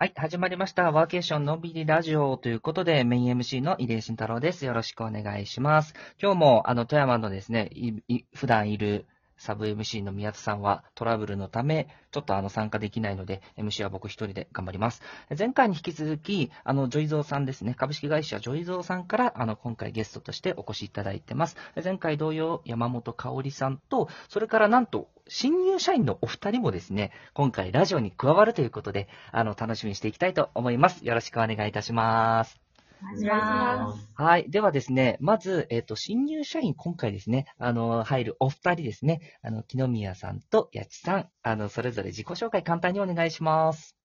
[0.00, 0.92] はい、始まりました。
[0.92, 4.64] ワーケーションのんびりラジオということで、メイン MC の入江慎太郎です。
[4.64, 5.92] よろしくお願いします。
[6.22, 9.08] 今日も、あの、富山のですね、いい普段いる
[9.38, 15.02] サブ MC の宮田さんはトラブルのため、ちょっとあの参加できないので、MC は僕一人で頑張ります。
[15.36, 21.56] 前回に引き続き、あの、ジョイゾーさんですね、株式会社ジョイゾーさんから、あの、今回ゲストとしてお越しいただいてます。
[21.82, 31.04] 前回同様、山本香織さんと、それからなんと、新入社員のお二人もですね、今回ラジオに加わるということで、あの、楽しみにしていきたいと思います。
[31.06, 32.67] よろしくお願いいたします。
[33.02, 34.10] お願いします。
[34.14, 34.50] はい。
[34.50, 43.96] ではですね、まず、えっ、と、新入社員、今回ですね、あの、入るお二人ですね、あの、木の宮さんと八千さん、あの、それぞれ自己紹介簡単にお願いします。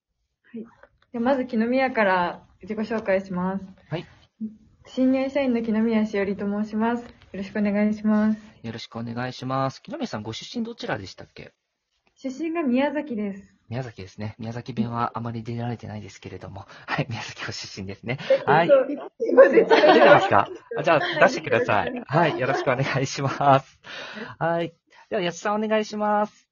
[1.12, 3.66] でまず、木の宮から自己紹介します。
[3.90, 4.06] はい。
[4.86, 7.04] 新入社員の木の宮しおりと申します。
[7.04, 8.40] よろしくお願いします。
[8.64, 9.82] よろしくお願いします。
[9.82, 11.54] 木の宮さん、ご出身どちらでしたっけ？
[12.16, 13.52] 出身が宮崎です。
[13.70, 14.35] 宮崎ですね。
[14.40, 16.66] 宮崎弁はあまり出られてないですけれども。
[16.85, 18.20] はい、宮崎ご出身ですね。
[18.45, 18.67] はい。
[18.67, 18.96] 出て
[19.60, 20.48] 出てますか？
[20.77, 22.04] あじゃあ、出してください。
[22.05, 23.79] はい、よろしくお願いします。
[24.38, 24.73] はい。
[25.10, 26.48] では、八千さんお願いします。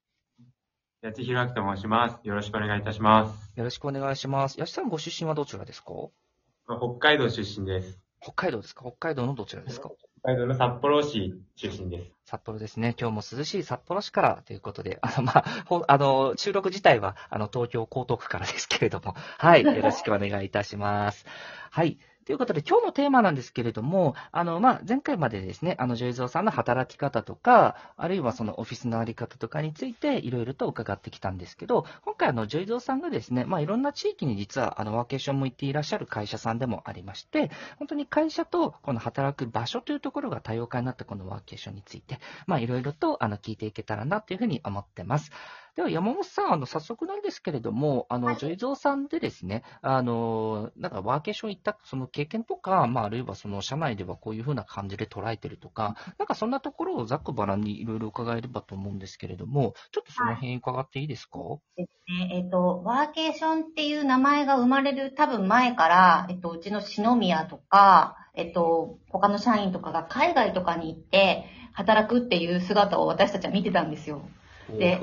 [1.02, 2.20] 八千弘明と申します。
[2.22, 3.52] よろしくお願いいたします。
[3.56, 4.58] よろしくお願いします。
[4.58, 5.92] 八千さんご出身はどちらですか？
[6.66, 7.98] 北海道出身です。
[8.20, 8.84] 北海道ですか？
[8.84, 9.90] 北海道のどちらですか？
[10.22, 12.12] 北海道の札幌市出身です。
[12.24, 12.94] 札幌ですね。
[12.98, 21.26] 今日も涼しい札幌市からということで、あの、まあ、ほあの、収録自体は、あの、東京江東区からですけれども、はい、よろしくお願いいたします。
[21.70, 21.98] はい。
[22.24, 45.32] ということで、今日のテーマなんですけれども、あの、まあ、前回までですね、あの、ジョイゾーさんの働き方とか、あるいはそのオフィスのあり方とかについて、いろいろと伺ってきたんですけど、今回、あの、ジョイゾーさんがですね、まあ、いろんな地域に実は、あの、ワーケーションも行っていらっしゃる会社さんでもありまして、本当に会社と、この働く場所というところが多様化になったこのワーケーションについて、まあ、いろいろと、あの、聞いていけたらな、というふうに思ってます。
[45.74, 61.38] では、山本さん、あの、早速なんですけれども、あの、ジョイゾーさんでですね、あの、なんかワーケーション行った、その経験とか、まあ、あるいはその、社内ではこういうふうな感じで捉えてるとか、なんかそんなところをざっくばらんにいろいろ伺えればと思うんですけれども、ちょっとその辺伺っていいですか？
[61.78, 61.90] です
[62.20, 62.30] ね。
[62.34, 74.20] えっ、と、ワーケーションっていう名前が生まれる多分前から、えっ、と、うちの篠宮とか、えっ、と、他の社員とかが海外とかに行って働くっていう姿を私たちは見てたんですよ。
[74.70, 74.98] で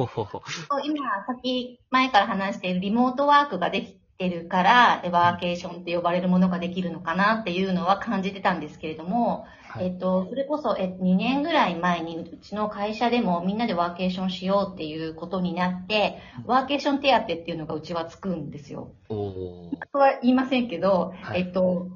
[0.85, 9.85] 今、さっき前から話しているリモートワークができてるから、でワーケーションって呼ばれるものができるのかなっていうのは感じてたんですけれども、はい。
[9.85, 18.91] えっと、それこそ、え、2年ぐらい前に、うちの会社でもみんなでワーケーションしようっていうことになって、ワーケーション手当っていうのがうちはつくんですよ。
[19.09, 19.77] おー。
[19.93, 21.41] とは言いませんけど、はい。
[21.41, 21.87] えっと、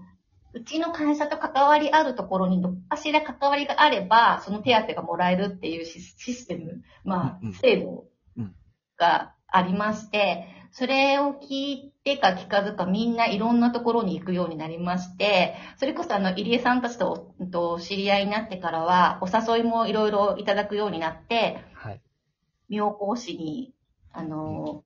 [0.54, 8.06] うちの会社と関わりあるところにどっかしら関わりがあれば、その手当がもらえるっていうシステム、まあ、制度
[8.38, 8.56] うん
[8.98, 22.02] がありまして、それを聞いてか聞かずかみんないろんなところに行くようになりまして、それこそあの、入江さんたちとうんと知り合いになってからは、お誘いもいろいろいただくようになって、はい。
[22.70, 23.74] 妙高市に、
[24.12, 24.84] あの、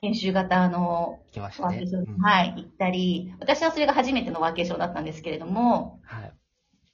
[0.00, 1.86] 研修型のワーケー。
[1.86, 6.32] ション、うんはい、行ったり、私はそれが初めてのワーケーションだったんですけれども、はい。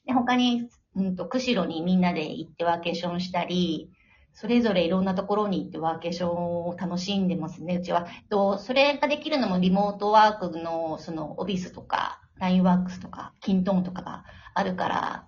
[0.06, 3.90] で他に、うんと、釧路にみんなで行ってワーケーションしたり、
[4.32, 8.06] それぞれいろんなところに行ってワーケーションを楽しんでますね、うちは。
[8.28, 14.24] と、それができるのもリモートワークの、その、オフィスとか、ラインワークスとか、キントーンとかが
[14.54, 15.26] あるから、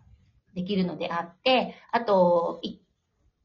[0.54, 2.80] できるのであって、あと、行っ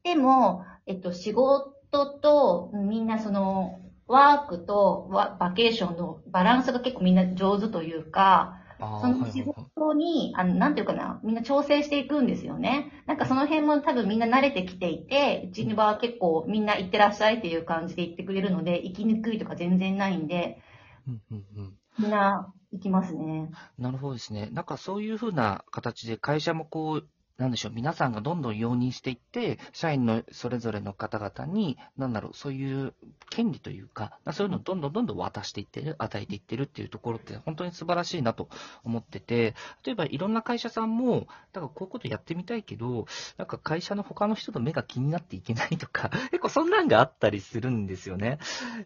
[0.02, 12.92] ても、えっと、仕事と、みんなその、ワークとワバケーションのバランスが結構みんな上手というか、その仕事に、あの、なんていうかな、みんな調整していくんですよね。
[13.06, 20.60] なんかその辺も多分みんな慣れてきていて、うちには結構みんな行ってらっしゃいっていう感じで言ってくれるので、行きにくいとか全然ないんで、
[21.06, 23.50] うんうんうんみんな行きますね。
[23.78, 24.48] なるほどですね。
[24.50, 32.94] なんかそういうふうな形で会社もこう、なんでしょう、皆さんがどんどん容認していって、社員のそれぞれの方々に、なんだろう、そういう
[33.28, 38.48] 権利というか、そういうのをどんどんどんどん渡していってる、与えていってるっていうところって本当に素晴らしいなと
[38.84, 43.06] 思ってて、例えばいろんな会社さんも、だからこういうことやってみたいけど、
[43.36, 48.38] なんか会社の他の人の目が気になっていけないとか、 結構そんなんがあったりするんですよね。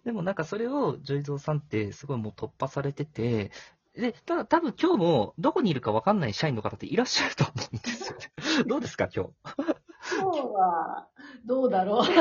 [0.06, 3.50] でもなんかそれをジョイゾーさんってすごいもう突破されてて、
[3.98, 8.32] で、ただ多分今日もどこにいるかわかんない社員の方っていらっしゃると思うんですよね。
[8.68, 9.30] どうですか今日？
[10.22, 11.08] 今日は、
[11.44, 12.04] どうだろう。
[12.06, 12.12] と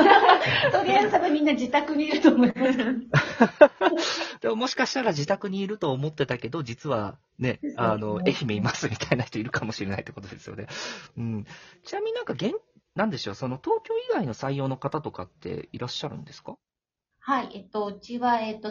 [0.84, 4.38] りあえず多分みんな自宅にいると思います。
[4.42, 10.66] でももしかしたら自宅にいると思ってたけど、実はね、あの、愛媛いますみたいな人いるかもしれないってことですよね。
[11.16, 11.46] うん。
[11.84, 12.54] ちなみになんか現、
[12.96, 16.56] なんでしょう、その東京以外の採用の方とかっていらっしゃるんですか？
[17.20, 18.70] はい、えっと、うちは、えっと、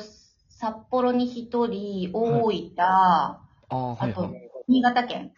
[0.59, 4.33] 札幌に一人、大分、ああ、はいあとはい。、
[4.68, 5.31] 新潟県、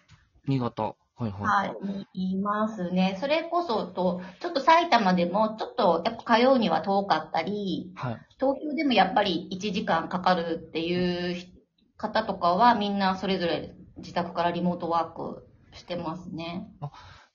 [0.48, 0.96] 新潟。
[1.18, 1.42] はいはい。
[1.42, 3.18] はい、にいますね。
[3.20, 8.18] それこそと、ちょっと埼玉でも、ちょっとやっぱ通うには遠かったり、はい。
[8.40, 11.36] 東京でもやっぱり1時間かかるっていう
[11.98, 16.72] 方とかは、みんなそれぞれ自宅からリモートワークしてますね。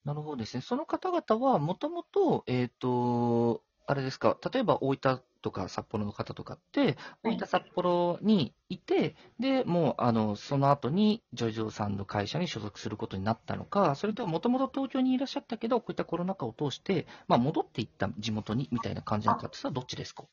[0.07, 0.63] なるほどですね。
[0.63, 20.25] その方々は、もともと、えっ、と、あれですか、例えば大分とか札幌の方とかって、大分、札幌にいて、で、もう、あの、その後に、ジョイジョーさんの会社に所属することになったのか、それとももともと東京にいらっしゃったけど、こういったコロナ禍を通して、まあ、戻っていった地元に、みたいな感じなのかってさ、どっちですか？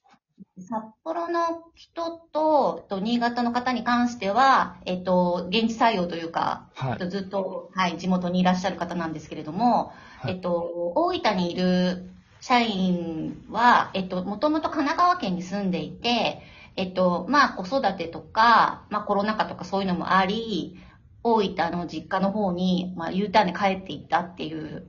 [0.58, 1.40] 札幌の
[1.76, 6.92] 人と、と新潟の方に関しては、えっと、現地採用というか、はい。
[6.94, 9.92] えっと、ずっと、はい、地元にいらっしゃる方なんですけれども、
[10.22, 10.34] はい。
[10.36, 10.52] えっと、
[10.96, 12.10] 大分にいる
[12.42, 16.42] 社員は、えっと、もともと神奈川県に住んでいて、
[16.76, 20.80] えっと、まあ、子育てとか、まあ、コロナ禍とかそういうのもあり、
[21.24, 24.88] 大分の実家の方に、まあ、U ターンで帰っていったっていう、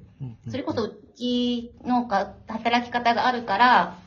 [0.48, 3.98] それこそ、うちのが働き方があるから、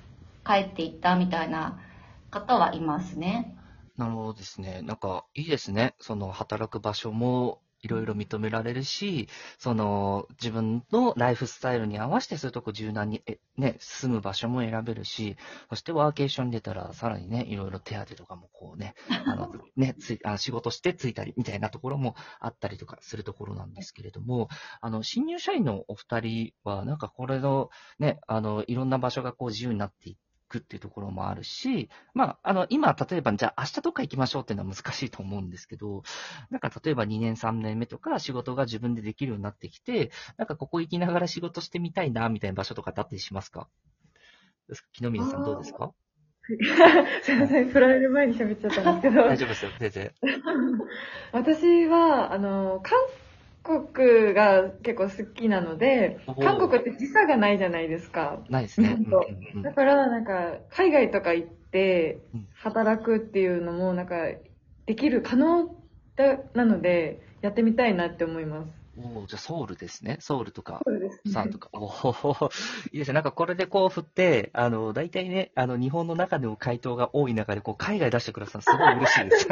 [0.44, 1.80] 帰っていったみたいな
[2.32, 3.56] 方はいますね。
[3.96, 4.82] なるほどですね。
[4.82, 5.94] なんか、いいですね。
[6.00, 9.30] その、働く場所もいろいろ認められるし、
[9.60, 15.38] その、自分のライフスタイルに合わせてそういうとこ柔軟に、えね、住む場所も選べるし、
[15.70, 24.50] そしてワーケーションに出たら、さらにね、いろいろ手当とかもこうね、あの、 ね、つい、あ仕事してついたりみたいなところもあったりとかするところなんですけれども、
[24.82, 30.18] あの、新入社員のお二人は、なんかこれの、ね、あの、いろんな場所がこう自由になってい
[30.60, 36.04] くっていうところもあるし、まあ、あの、今、例えば、じゃあ明日どっか行きましょうっていうのは難しいと思うんですけど、
[36.50, 43.68] なんか例えば2年3年目とか仕事が自分でできるようになってきて、なんかここ行きながら仕事してみたいな、みたいな場所とかってあったりしますか？
[44.94, 45.92] 木の宮さんどうですか？
[47.24, 50.12] すいません、振られる前に喋っちゃったんですけど、大丈夫ですよ、全然。
[51.34, 53.00] 私は、あの、韓
[53.66, 58.40] 国が結構好きなので韓国って時差がないじゃないですか。
[58.50, 58.98] ないですね。
[59.64, 64.16] だから、なんか、海外とか行ってうん、働くっていうのも、なんか、
[64.86, 65.76] できる可能
[66.16, 68.85] だなので、やってみたいなって思います。
[68.98, 70.18] おーじゃあソウルですね。
[70.22, 70.82] ソウルとか、
[71.32, 71.70] さんとか。
[71.74, 72.50] おお
[72.94, 73.16] いいですね。
[73.16, 79.48] なんかこれでこう振って、あの、大体ね、あの、日本の中でも回答が多い中で、こう、海外出してくださるすごい嬉しいです。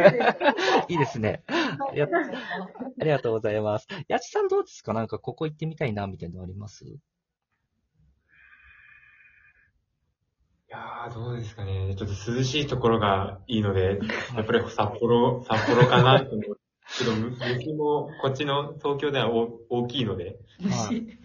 [0.87, 1.43] いいですね。
[1.47, 2.17] ありがとう
[3.01, 3.87] ありがとうございます。
[4.07, 4.93] やちさんどうですか？
[4.93, 6.85] なんかここ行ってみたいな、みたいなのあります？
[6.85, 6.97] い
[10.69, 11.95] やー、どうですかね。
[11.97, 13.99] ちょっと涼しいところがいいので、
[14.35, 16.43] やっぱり札幌、札幌かなと思
[16.95, 16.97] う。
[16.97, 17.13] けど、
[17.49, 20.37] 雪もこっちの東京では大大きいので、
[20.69, 21.22] はい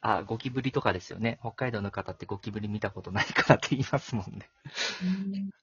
[0.00, 1.38] あ、ゴキブリとかですよね。
[1.40, 4.48] 北海道の方ってゴキブリ見たことないからって言いますもんね。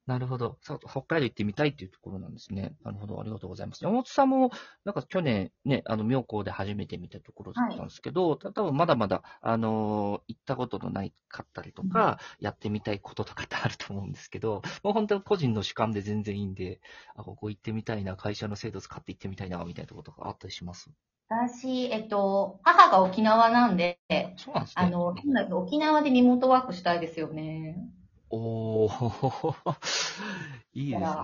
[0.05, 0.57] なるほど。
[0.61, 2.75] そう北海道行ってみたいっていうところなんですね。
[2.83, 3.19] なるほど。
[3.21, 3.83] ありがとうございます。
[3.83, 4.51] 山本さんも、
[4.83, 16.81] なんか去年ね、あの、妙高で初めて見たところだったんですけど、た多分まだまだ、あのー行ったことのないかったりとか、やってみたいこととかってあると思うんですけど、もう本当に個人の主観で全然いいんで、
[17.15, 20.91] あ、ここ行ってみたいな、会社の制度使って行ってみたいな、みたいなところとかあったりします？
[21.33, 23.99] 私、えっと、母が沖縄なんで、
[24.37, 24.85] そうなんですね。
[24.85, 27.77] あの、沖縄でリモートワークしたいですよね。
[28.29, 29.55] おー、
[30.73, 31.17] いいです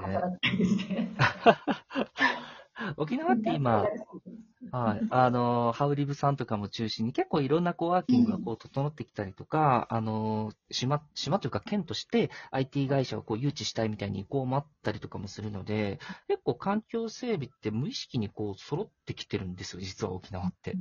[0.87, 1.09] ね。
[2.97, 3.85] 沖縄って今、
[4.71, 5.07] はい。
[5.09, 20.77] あの、ハウリブさんとかも中心に結構いろんなコワーキングがこう整ってきたりとか、あの、島、島というか県として IT 会社をこう誘致したいみたいに意向もあったりとかもするので、結構環境整備って無意識にこう揃ってきてるんですよ、実は沖縄って。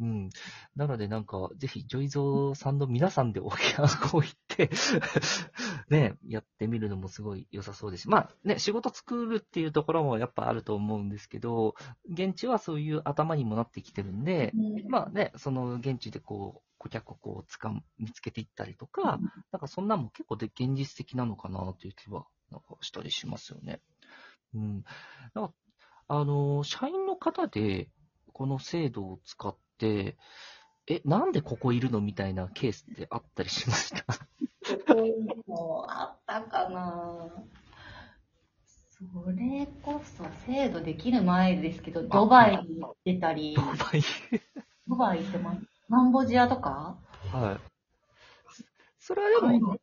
[0.00, 0.30] うん。
[0.74, 4.41] なのでなんか、ぜひ、ジョイゾーさんの皆さんで沖縄こう行って、
[5.88, 8.08] ね、やってみるのもすごい良さそうですし。
[8.08, 11.74] まあね、仕事作るっていうところもやっぱあると思うんですけど、
[12.10, 14.52] 現地はそういう頭にもなってきてるんで、
[14.88, 19.20] まあね、その現地でこう、顧客をこう、つかむ、見つけていったりとか、
[19.52, 23.80] なんかそんなんも結構で現実的なのかなという気は、なんかしたりしますよね。
[24.54, 24.84] うん。
[25.34, 25.54] なんか、
[26.08, 27.88] あの、社員の方で、
[28.32, 30.16] この制度を使って、
[30.88, 34.14] え、なんでここいるのみたいなケースってあったりしました？
[34.88, 37.30] そういうのあったかな
[38.90, 44.02] それこそ制度できる前ですけど、ドバイに行ってたりド、バイ。
[44.88, 45.60] ドバイ行ってます。
[45.90, 46.96] カンボジアとか？
[47.32, 47.60] はい。
[48.98, 49.76] それはでも、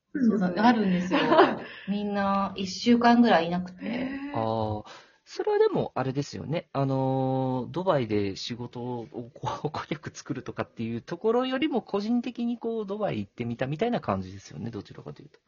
[0.57, 1.19] あるんですよ。
[1.89, 4.09] みんな一週間ぐらいいなくて。
[4.33, 4.89] ああ、
[5.31, 6.69] それはでも、あれですよね。
[6.73, 14.71] あの、ドバイで仕事をこう顧客作るとかっていうところよりも、個人的にこう、ドバイ行ってみたみたいな感じですよね。
[14.71, 15.39] どちらかというと。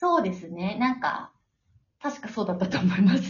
[0.00, 0.76] そうですね。
[0.80, 1.30] なんか、
[2.02, 3.22] 確かそうだったと思います。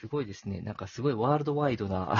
[0.00, 0.60] すごいですね。
[0.60, 2.16] なんかすごいワールドワイドな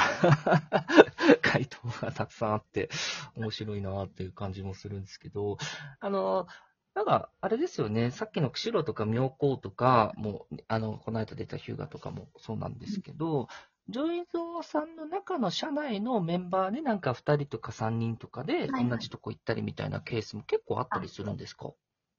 [1.42, 2.90] 回答がたくさんあって、
[3.34, 5.58] 面白いなっていう感じもするんですけど、
[5.98, 6.46] あの、
[6.94, 13.48] なんか、あれですよね、さっきの釧路とか妙高とか、もう、あの、この間出たヒューガとかもそうなんですけど、
[13.88, 21.72] ジョイゾーさんの中の社内のメンバーでなんか2人とか3人とかではい同じとこ行ったりみたいなケースも結構あったりするんですか？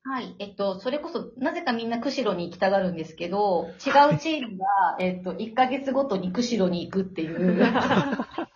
[0.03, 0.35] はい。
[0.37, 4.65] えっと、それこそ、なぜかみんな釧路に行きたがるんですけど、 違うチームが、
[4.99, 7.59] えっと、1ヶ月ごとに釧路に行くっていう。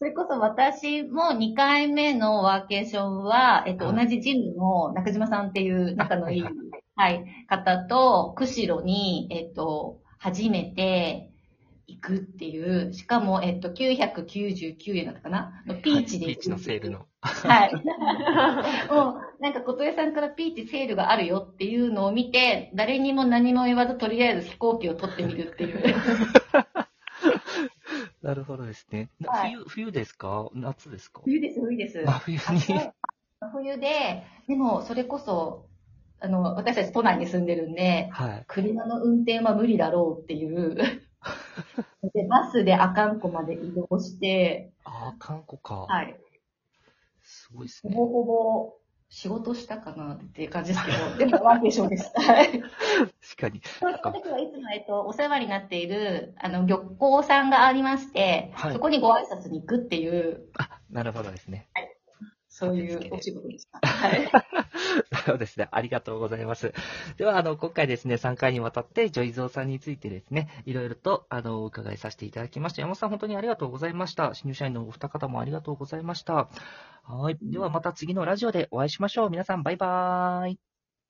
[0.00, 6.50] それこそ私も2回目のワーケーションは、えっと、はい同じジムの中島さんっていう仲のいい、は
[6.96, 11.30] はいい、方と、釧路に、えっと、初めて
[11.86, 15.62] 行くっていう、しかも、えっと、999円だったかな？
[15.66, 17.04] のピーチで行くピーチのセールの。
[17.20, 17.72] はい。
[18.90, 25.94] もう、なんか、琴江さんからピーチセールがあるよっていうのを見て、誰にも何も言わず、とりあえず飛行機を取ってみるっていう。
[28.30, 29.08] なるほどですね。
[29.18, 30.48] なはい冬、冬ですか？
[30.54, 31.20] 夏ですか？
[31.24, 32.04] 冬です、冬です。
[32.04, 32.36] 真冬
[32.76, 32.90] に。
[33.52, 35.66] 冬で、でも、それこそ、
[36.20, 38.44] あの、私たち都内に住んでるんで、はい。
[38.46, 40.76] 車の運転は無理だろうっていう。
[42.14, 45.86] で、バスで阿寒湖まで移動して、ああ、観光か。
[45.88, 46.16] はい。
[47.24, 47.96] すごいですね。
[47.96, 48.79] ほぼほぼ
[49.10, 52.12] 仕事したかなっていう感じですけど、 でもワーケーションです。
[52.14, 52.52] はい。
[52.52, 52.70] 確
[53.38, 53.60] かに。
[53.80, 61.66] その時はいつも、えっと、お世話になっている、あの、漁港さんがありまして、はいそこにご挨拶に行くっていう、あ、なるほどですね。
[62.50, 63.78] そういうお仕事でした。
[63.86, 64.28] はい。
[65.24, 65.68] そうですね。
[65.70, 66.74] ありがとうございます。
[67.16, 72.82] では、あの、今回ですね、3回にわたって、ジョイゾーさんについてですね、いろいろと、あの、お伺いさせていただきました。
[72.82, 74.34] 山本さん、本当にありがとうございました。
[74.34, 76.48] 新入社員のお二方もありがとうございました。
[77.04, 77.38] はい。
[77.40, 79.30] では、また次のラジオでお会いしましょう。
[79.30, 80.69] 皆さん、バイバーイ。